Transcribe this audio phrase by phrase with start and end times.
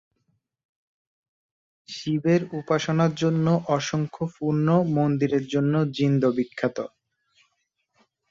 [1.89, 3.45] শিবের উপাসনার জন্য
[3.69, 6.77] অসংখ্য পুণ্য মন্দিরের জন্য জিন্দ বিখ্যাত।